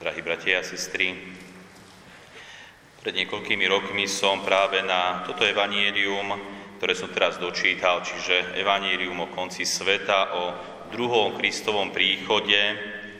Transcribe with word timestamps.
Drahí 0.00 0.24
bratia 0.24 0.58
a 0.58 0.64
sestry, 0.64 1.12
pred 3.04 3.12
niekoľkými 3.20 3.68
rokmi 3.68 4.08
som 4.08 4.40
práve 4.40 4.80
na 4.80 5.20
toto 5.28 5.44
evanielium, 5.44 6.40
ktoré 6.80 6.96
som 6.96 7.12
teraz 7.12 7.36
dočítal, 7.36 8.00
čiže 8.00 8.56
evanielium 8.56 9.20
o 9.20 9.28
konci 9.28 9.68
sveta, 9.68 10.40
o 10.40 10.44
druhom 10.88 11.36
Kristovom 11.36 11.92
príchode, 11.92 12.56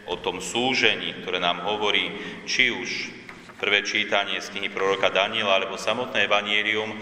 o 0.09 0.17
tom 0.25 0.41
súžení, 0.41 1.21
ktoré 1.21 1.37
nám 1.37 1.69
hovorí, 1.69 2.17
či 2.49 2.73
už 2.73 3.13
prvé 3.61 3.85
čítanie 3.85 4.41
z 4.41 4.49
knihy 4.49 4.73
proroka 4.73 5.13
Daniela, 5.13 5.61
alebo 5.61 5.77
samotné 5.77 6.25
evanielium, 6.25 6.97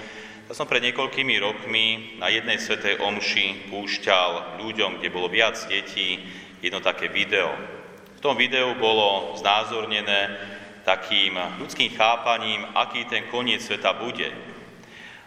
ja 0.51 0.59
som 0.59 0.67
pred 0.67 0.83
niekoľkými 0.91 1.39
rokmi 1.39 2.19
na 2.19 2.27
jednej 2.35 2.59
svetej 2.59 2.99
omši 2.99 3.71
púšťal 3.71 4.59
ľuďom, 4.59 4.99
kde 4.99 5.15
bolo 5.15 5.31
viac 5.31 5.55
detí, 5.71 6.19
jedno 6.67 6.83
také 6.83 7.07
video. 7.07 7.78
V 8.19 8.27
tom 8.27 8.35
videu 8.35 8.75
bolo 8.75 9.39
znázornené 9.39 10.43
takým 10.83 11.39
ľudským 11.63 11.95
chápaním, 11.95 12.67
aký 12.75 13.07
ten 13.07 13.31
koniec 13.31 13.63
sveta 13.63 13.95
bude. 13.95 14.27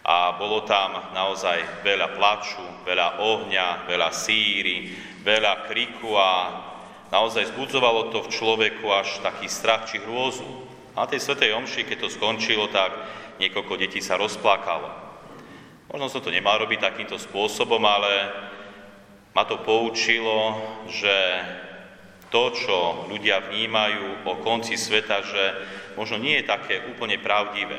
A 0.04 0.36
bolo 0.36 0.68
tam 0.68 1.00
naozaj 1.16 1.88
veľa 1.88 2.20
plaču, 2.20 2.60
veľa 2.84 3.24
ohňa, 3.24 3.88
veľa 3.88 4.12
síry, 4.12 4.92
veľa 5.24 5.72
kriku 5.72 6.20
a 6.20 6.32
naozaj 7.16 7.56
zbudzovalo 7.56 8.12
to 8.12 8.28
v 8.28 8.32
človeku 8.36 8.84
až 8.92 9.24
taký 9.24 9.48
strach 9.48 9.88
či 9.88 10.04
hrôzu. 10.04 10.44
A 10.92 11.08
na 11.08 11.08
tej 11.08 11.24
svetej 11.24 11.56
omši, 11.56 11.88
keď 11.88 12.04
to 12.04 12.10
skončilo, 12.12 12.68
tak 12.76 12.92
niekoľko 13.40 13.80
detí 13.80 14.04
sa 14.04 14.20
rozplakalo. 14.20 14.92
Možno 15.88 16.12
som 16.12 16.20
to 16.20 16.28
nemal 16.28 16.60
robiť 16.60 16.84
takýmto 16.84 17.16
spôsobom, 17.16 17.80
ale 17.88 18.36
ma 19.32 19.48
to 19.48 19.64
poučilo, 19.64 20.60
že 20.92 21.16
to, 22.32 22.44
čo 22.56 23.06
ľudia 23.12 23.44
vnímajú 23.52 24.26
o 24.26 24.34
konci 24.40 24.80
sveta, 24.80 25.20
že 25.22 25.44
možno 26.00 26.18
nie 26.18 26.40
je 26.40 26.50
také 26.50 26.80
úplne 26.88 27.20
pravdivé. 27.20 27.78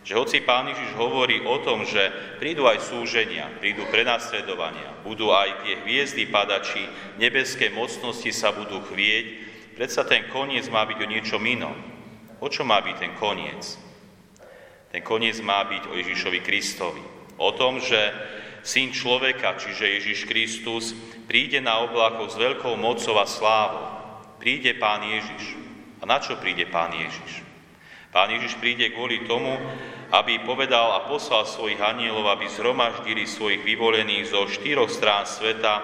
Že 0.00 0.16
hoci 0.16 0.38
Pán 0.40 0.72
Ježiš 0.72 0.96
hovorí 0.96 1.44
o 1.44 1.60
tom, 1.60 1.84
že 1.84 2.08
prídu 2.40 2.64
aj 2.64 2.80
súženia, 2.80 3.52
prídu 3.60 3.84
prenasledovania, 3.92 4.96
budú 5.04 5.28
aj 5.28 5.68
tie 5.68 5.76
hviezdy 5.84 6.24
padači, 6.32 6.88
nebeské 7.20 7.68
mocnosti 7.68 8.32
sa 8.32 8.48
budú 8.56 8.80
chvieť, 8.88 9.24
predsa 9.76 10.08
ten 10.08 10.24
koniec 10.32 10.64
má 10.72 10.88
byť 10.88 10.98
o 11.04 11.10
niečom 11.12 11.42
inom. 11.44 11.76
O 12.40 12.48
čo 12.48 12.64
má 12.64 12.80
byť 12.80 12.96
ten 12.96 13.12
koniec? 13.20 13.76
Ten 14.88 15.04
koniec 15.04 15.36
má 15.44 15.60
byť 15.68 15.92
o 15.92 15.94
Ježišovi 16.00 16.40
Kristovi. 16.40 17.04
O 17.36 17.52
tom, 17.52 17.76
že 17.76 18.00
Syn 18.60 18.92
človeka, 18.92 19.56
čiže 19.56 20.00
Ježiš 20.00 20.18
Kristus, 20.28 20.92
príde 21.24 21.60
na 21.64 21.80
oblakoch 21.84 22.32
s 22.32 22.36
veľkou 22.36 22.76
mocou 22.76 23.16
a 23.16 23.24
slávou. 23.24 23.86
Príde 24.36 24.76
Pán 24.76 25.04
Ježiš. 25.04 25.56
A 26.00 26.08
na 26.08 26.20
čo 26.20 26.36
príde 26.40 26.68
Pán 26.68 26.92
Ježiš? 26.92 27.44
Pán 28.10 28.34
Ježiš 28.34 28.58
príde 28.58 28.90
kvôli 28.90 29.22
tomu, 29.24 29.54
aby 30.10 30.42
povedal 30.42 30.98
a 30.98 31.06
poslal 31.06 31.46
svojich 31.46 31.78
anielov, 31.78 32.26
aby 32.26 32.50
zhromaždili 32.50 33.22
svojich 33.24 33.62
vyvolených 33.62 34.34
zo 34.34 34.50
štyroch 34.50 34.90
strán 34.90 35.24
sveta, 35.24 35.78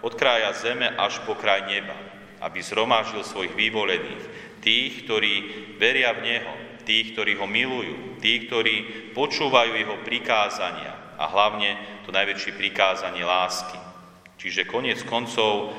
od 0.00 0.12
kraja 0.16 0.52
zeme 0.56 0.92
až 0.96 1.24
po 1.24 1.36
kraj 1.36 1.64
neba. 1.68 1.96
Aby 2.40 2.60
zhromaždil 2.60 3.24
svojich 3.24 3.52
vyvolených, 3.52 4.22
tých, 4.64 5.04
ktorí 5.04 5.34
veria 5.80 6.12
v 6.16 6.20
Neho, 6.24 6.52
tých, 6.90 7.14
ktorí 7.14 7.38
ho 7.38 7.46
milujú, 7.46 8.18
tých, 8.18 8.50
ktorí 8.50 8.76
počúvajú 9.14 9.78
jeho 9.78 10.02
prikázania 10.02 11.14
a 11.14 11.30
hlavne 11.30 12.02
to 12.02 12.10
najväčšie 12.10 12.58
prikázanie 12.58 13.22
lásky. 13.22 13.78
Čiže 14.42 14.66
koniec 14.66 14.98
koncov 15.06 15.70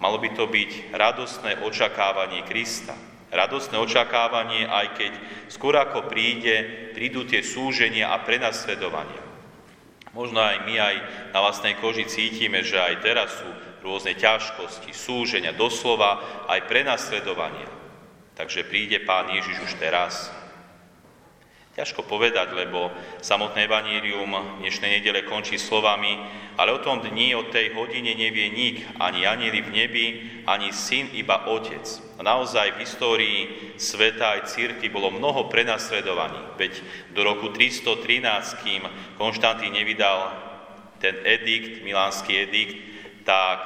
malo 0.00 0.16
by 0.16 0.32
to 0.32 0.48
byť 0.48 0.96
radostné 0.96 1.60
očakávanie 1.68 2.48
Krista. 2.48 2.96
Radostné 3.28 3.76
očakávanie, 3.76 4.64
aj 4.64 4.96
keď 4.96 5.12
skôr 5.52 5.76
ako 5.76 6.08
príde, 6.08 6.88
prídu 6.96 7.28
tie 7.28 7.44
súženia 7.44 8.08
a 8.08 8.24
prenasledovania. 8.24 9.20
Možno 10.16 10.40
aj 10.40 10.64
my 10.64 10.74
aj 10.80 10.96
na 11.36 11.44
vlastnej 11.44 11.76
koži 11.76 12.08
cítime, 12.08 12.64
že 12.64 12.80
aj 12.80 13.04
teraz 13.04 13.28
sú 13.36 13.50
rôzne 13.84 14.16
ťažkosti, 14.16 14.96
súženia, 14.96 15.52
doslova 15.52 16.48
aj 16.48 16.64
prenasledovania. 16.72 17.68
Takže 18.32 18.64
príde 18.64 19.04
Pán 19.04 19.28
Ježiš 19.28 19.60
už 19.60 19.72
teraz. 19.76 20.37
Ťažko 21.78 22.10
povedať, 22.10 22.58
lebo 22.58 22.90
samotné 23.22 23.70
evanílium 23.70 24.58
dnešnej 24.58 24.98
nedele 24.98 25.22
končí 25.22 25.62
slovami, 25.62 26.10
ale 26.58 26.74
o 26.74 26.82
tom 26.82 26.98
dni, 26.98 27.38
o 27.38 27.46
tej 27.54 27.70
hodine 27.70 28.18
nevie 28.18 28.50
nik, 28.50 28.82
ani 28.98 29.22
anieli 29.22 29.62
v 29.62 29.70
nebi, 29.70 30.06
ani 30.42 30.74
syn, 30.74 31.06
iba 31.14 31.46
otec. 31.46 31.86
A 32.18 32.26
naozaj 32.26 32.74
v 32.74 32.82
histórii 32.82 33.38
sveta 33.78 34.34
aj 34.34 34.50
círky 34.50 34.90
bolo 34.90 35.14
mnoho 35.14 35.46
prenasledovaní, 35.46 36.58
veď 36.58 36.82
do 37.14 37.22
roku 37.22 37.54
313, 37.54 38.58
kým 38.66 38.82
Konštantín 39.14 39.70
nevydal 39.70 40.34
ten 40.98 41.14
edikt, 41.22 41.86
milánsky 41.86 42.42
edikt, 42.42 42.74
tak 43.22 43.62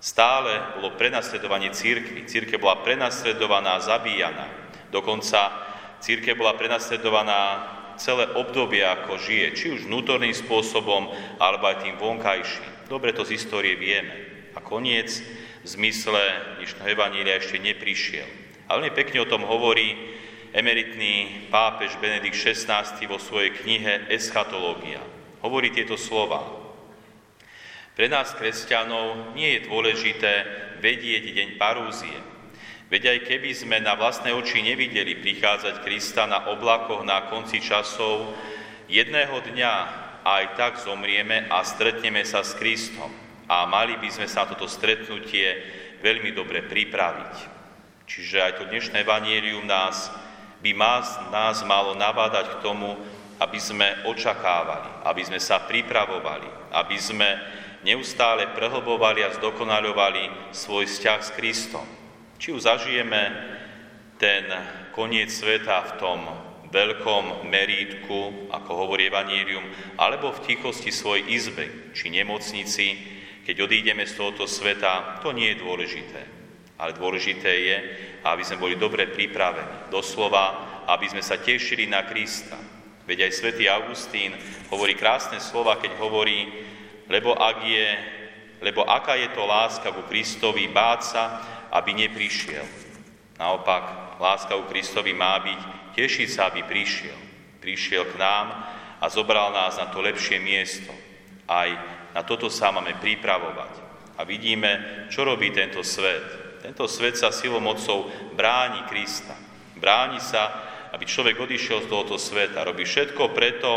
stále 0.00 0.72
bolo 0.80 0.96
prenasledovanie 0.96 1.68
církvy. 1.68 2.24
Círke 2.24 2.56
bola 2.56 2.80
prenasledovaná, 2.80 3.76
zabíjana. 3.76 4.48
Dokonca 4.88 5.69
Církev 6.00 6.40
bola 6.40 6.56
prenasledovaná 6.56 7.76
celé 8.00 8.24
obdobie, 8.32 8.80
ako 8.80 9.20
žije, 9.20 9.46
či 9.52 9.66
už 9.76 9.84
vnútorným 9.84 10.32
spôsobom, 10.32 11.12
alebo 11.36 11.68
aj 11.68 11.84
tým 11.84 12.00
vonkajším. 12.00 12.88
Dobre 12.88 13.12
to 13.12 13.28
z 13.28 13.36
histórie 13.36 13.76
vieme. 13.76 14.12
A 14.56 14.64
koniec 14.64 15.20
v 15.60 15.66
zmysle 15.68 16.20
dnešného 16.56 16.88
Evanília 16.88 17.36
ešte 17.36 17.60
neprišiel. 17.60 18.24
A 18.72 18.80
veľmi 18.80 18.96
pekne 18.96 19.20
o 19.20 19.28
tom 19.28 19.44
hovorí 19.44 19.92
emeritný 20.56 21.46
pápež 21.52 22.00
Benedikt 22.00 22.40
XVI 22.40 22.88
vo 23.04 23.20
svojej 23.20 23.52
knihe 23.60 24.08
Eschatológia. 24.08 25.04
Hovorí 25.44 25.68
tieto 25.68 26.00
slova. 26.00 26.40
Pre 27.92 28.06
nás, 28.08 28.32
kresťanov, 28.32 29.36
nie 29.36 29.60
je 29.60 29.68
dôležité 29.68 30.32
vedieť 30.80 31.36
deň 31.36 31.48
parúzie, 31.60 32.16
Veď 32.90 33.02
aj 33.06 33.18
keby 33.30 33.50
sme 33.54 33.78
na 33.78 33.94
vlastné 33.94 34.34
oči 34.34 34.66
nevideli 34.66 35.14
prichádzať 35.22 35.86
Krista 35.86 36.26
na 36.26 36.50
oblakoch 36.50 37.06
na 37.06 37.30
konci 37.30 37.62
časov, 37.62 38.34
jedného 38.90 39.38
dňa 39.46 39.74
aj 40.26 40.44
tak 40.58 40.72
zomrieme 40.82 41.46
a 41.46 41.62
stretneme 41.62 42.26
sa 42.26 42.42
s 42.42 42.58
Kristom. 42.58 43.14
A 43.46 43.62
mali 43.70 43.94
by 43.94 44.10
sme 44.10 44.26
sa 44.26 44.42
toto 44.42 44.66
stretnutie 44.66 45.62
veľmi 46.02 46.34
dobre 46.34 46.66
pripraviť. 46.66 47.34
Čiže 48.10 48.36
aj 48.42 48.52
to 48.58 48.64
dnešné 48.66 49.06
evanielium 49.06 49.70
nás 49.70 50.10
by 50.58 50.74
nás 51.30 51.62
malo 51.62 51.94
nabádať 51.94 52.58
k 52.58 52.60
tomu, 52.60 52.98
aby 53.38 53.58
sme 53.62 54.02
očakávali, 54.04 55.06
aby 55.06 55.22
sme 55.24 55.38
sa 55.38 55.62
pripravovali, 55.62 56.74
aby 56.74 56.96
sme 56.98 57.38
neustále 57.86 58.50
prehlbovali 58.52 59.24
a 59.24 59.32
zdokonaľovali 59.38 60.52
svoj 60.52 60.84
vzťah 60.90 61.20
s 61.22 61.30
Kristom. 61.38 61.99
Či 62.40 62.56
už 62.56 62.64
zažijeme 62.64 63.20
ten 64.16 64.48
koniec 64.96 65.28
sveta 65.28 65.84
v 65.84 65.92
tom 66.00 66.18
veľkom 66.72 67.44
merítku, 67.44 68.48
ako 68.48 68.70
hovorí 68.80 69.12
Evangelium, 69.12 69.68
alebo 70.00 70.32
v 70.32 70.48
tichosti 70.48 70.88
svojej 70.88 71.28
izbe, 71.36 71.92
či 71.92 72.08
nemocnici, 72.08 72.96
keď 73.44 73.68
odídeme 73.68 74.08
z 74.08 74.16
tohoto 74.16 74.48
sveta, 74.48 75.20
to 75.20 75.36
nie 75.36 75.52
je 75.52 75.60
dôležité. 75.60 76.22
Ale 76.80 76.96
dôležité 76.96 77.52
je, 77.52 77.76
aby 78.24 78.40
sme 78.40 78.56
boli 78.56 78.80
dobre 78.80 79.04
pripravení. 79.12 79.92
Doslova, 79.92 80.80
aby 80.88 81.12
sme 81.12 81.20
sa 81.20 81.36
tešili 81.36 81.84
na 81.92 82.08
Krista. 82.08 82.56
Veď 83.04 83.28
aj 83.28 83.36
svätý 83.36 83.68
Augustín 83.68 84.32
hovorí 84.72 84.96
krásne 84.96 85.44
slova, 85.44 85.76
keď 85.76 85.92
hovorí, 86.00 86.48
lebo, 87.04 87.36
ak 87.36 87.58
je, 87.68 87.88
lebo 88.60 88.84
aká 88.84 89.16
je 89.16 89.28
to 89.32 89.42
láska 89.48 89.88
ku 89.92 90.04
Kristovi, 90.06 90.68
báť 90.68 91.00
sa, 91.02 91.24
aby 91.72 91.96
neprišiel. 91.96 92.64
Naopak, 93.40 94.16
láska 94.20 94.52
u 94.56 94.68
Kristovi 94.68 95.16
má 95.16 95.40
byť 95.40 95.60
tešiť 95.96 96.28
sa, 96.28 96.52
aby 96.52 96.62
prišiel. 96.68 97.16
Prišiel 97.60 98.04
k 98.12 98.20
nám 98.20 98.46
a 99.00 99.06
zobral 99.08 99.52
nás 99.52 99.80
na 99.80 99.88
to 99.88 100.04
lepšie 100.04 100.36
miesto. 100.36 100.92
Aj 101.48 101.68
na 102.12 102.20
toto 102.22 102.52
sa 102.52 102.68
máme 102.68 103.00
pripravovať. 103.00 103.72
A 104.20 104.28
vidíme, 104.28 105.04
čo 105.08 105.24
robí 105.24 105.48
tento 105.48 105.80
svet. 105.80 106.60
Tento 106.60 106.84
svet 106.84 107.16
sa 107.16 107.32
silou 107.32 107.64
mocou 107.64 108.12
bráni 108.36 108.84
Krista. 108.84 109.32
Bráni 109.80 110.20
sa, 110.20 110.52
aby 110.92 111.08
človek 111.08 111.40
odišiel 111.40 111.88
z 111.88 111.88
tohoto 111.88 112.20
sveta. 112.20 112.60
Robí 112.60 112.84
všetko 112.84 113.32
preto, 113.32 113.72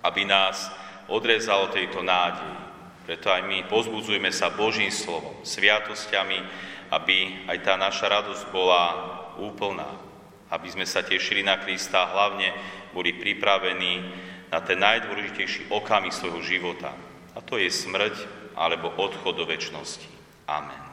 aby 0.00 0.24
nás 0.24 0.72
odrezalo 1.12 1.68
tejto 1.68 2.00
nádeji. 2.00 2.61
Preto 3.02 3.34
aj 3.34 3.42
my 3.42 3.66
pozbudzujeme 3.66 4.30
sa 4.30 4.54
Božím 4.54 4.94
slovom, 4.94 5.42
sviatosťami, 5.42 6.38
aby 6.92 7.48
aj 7.50 7.58
tá 7.64 7.74
naša 7.74 8.06
radosť 8.06 8.44
bola 8.54 8.84
úplná, 9.40 9.88
aby 10.52 10.68
sme 10.68 10.86
sa 10.86 11.00
tešili 11.00 11.40
na 11.40 11.58
Krista 11.58 12.04
a 12.04 12.12
hlavne 12.12 12.52
boli 12.92 13.16
pripravení 13.16 14.04
na 14.52 14.60
ten 14.60 14.76
najdôležitejší 14.78 15.72
okamih 15.72 16.12
svojho 16.12 16.44
života. 16.44 16.92
A 17.32 17.40
to 17.40 17.56
je 17.56 17.72
smrť 17.72 18.14
alebo 18.52 18.92
odchod 19.00 19.40
do 19.40 19.48
väčšnosti. 19.48 20.04
Amen. 20.44 20.91